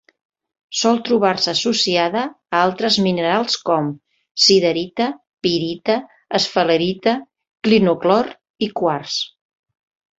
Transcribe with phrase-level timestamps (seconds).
[0.77, 3.93] Sol trobar-se associada a altres minerals com:
[4.47, 5.11] siderita,
[5.49, 6.01] pirita,
[6.43, 7.19] esfalerita,
[7.69, 8.37] clinoclor
[8.69, 9.25] i quars.